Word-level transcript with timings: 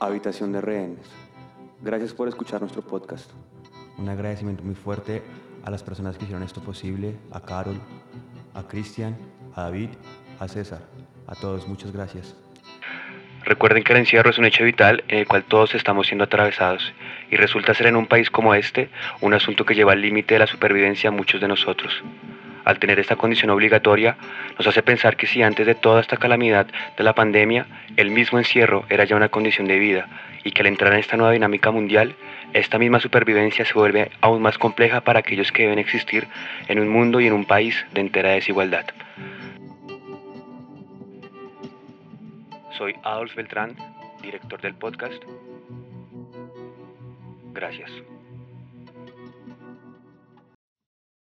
Habitación 0.00 0.52
de 0.52 0.60
rehenes. 0.60 1.06
Gracias 1.82 2.14
por 2.14 2.28
escuchar 2.28 2.60
nuestro 2.60 2.82
podcast. 2.82 3.30
Un 3.98 4.08
agradecimiento 4.08 4.62
muy 4.62 4.76
fuerte 4.76 5.22
a 5.64 5.70
las 5.70 5.82
personas 5.82 6.16
que 6.16 6.24
hicieron 6.24 6.44
esto 6.44 6.60
posible, 6.60 7.16
a 7.32 7.40
Carol, 7.40 7.80
a 8.54 8.62
Cristian, 8.62 9.16
a 9.54 9.62
David, 9.62 9.90
a 10.38 10.46
César. 10.46 10.82
A 11.28 11.34
todos, 11.36 11.68
muchas 11.68 11.92
gracias. 11.92 12.34
Recuerden 13.44 13.84
que 13.84 13.92
el 13.92 14.00
encierro 14.00 14.30
es 14.30 14.38
un 14.38 14.44
hecho 14.44 14.64
vital 14.64 15.04
en 15.06 15.20
el 15.20 15.26
cual 15.26 15.44
todos 15.44 15.76
estamos 15.76 16.08
siendo 16.08 16.24
atravesados 16.24 16.92
y 17.30 17.36
resulta 17.36 17.72
ser 17.74 17.86
en 17.86 17.96
un 17.96 18.06
país 18.06 18.30
como 18.30 18.54
este 18.54 18.90
un 19.20 19.32
asunto 19.32 19.64
que 19.64 19.76
lleva 19.76 19.92
al 19.92 20.02
límite 20.02 20.34
de 20.34 20.40
la 20.40 20.46
supervivencia 20.46 21.08
a 21.08 21.12
muchos 21.12 21.40
de 21.40 21.48
nosotros 21.48 22.02
al 22.68 22.78
tener 22.78 23.00
esta 23.00 23.16
condición 23.16 23.48
obligatoria, 23.48 24.18
nos 24.58 24.66
hace 24.66 24.82
pensar 24.82 25.16
que 25.16 25.26
si 25.26 25.42
antes 25.42 25.66
de 25.66 25.74
toda 25.74 26.02
esta 26.02 26.18
calamidad 26.18 26.66
de 26.98 27.02
la 27.02 27.14
pandemia, 27.14 27.66
el 27.96 28.10
mismo 28.10 28.36
encierro 28.36 28.84
era 28.90 29.04
ya 29.04 29.16
una 29.16 29.30
condición 29.30 29.66
de 29.66 29.78
vida 29.78 30.06
y 30.44 30.50
que 30.50 30.60
al 30.60 30.66
entrar 30.66 30.92
en 30.92 30.98
esta 30.98 31.16
nueva 31.16 31.32
dinámica 31.32 31.70
mundial, 31.70 32.14
esta 32.52 32.78
misma 32.78 33.00
supervivencia 33.00 33.64
se 33.64 33.72
vuelve 33.72 34.10
aún 34.20 34.42
más 34.42 34.58
compleja 34.58 35.00
para 35.00 35.20
aquellos 35.20 35.50
que 35.50 35.62
deben 35.62 35.78
existir 35.78 36.28
en 36.68 36.78
un 36.78 36.90
mundo 36.90 37.20
y 37.20 37.26
en 37.26 37.32
un 37.32 37.46
país 37.46 37.86
de 37.94 38.02
entera 38.02 38.32
desigualdad. 38.32 38.84
Soy 42.78 42.94
Adolf 43.02 43.34
Beltrán, 43.34 43.76
director 44.22 44.60
del 44.60 44.76
podcast. 44.76 45.20
Gracias. 47.52 47.90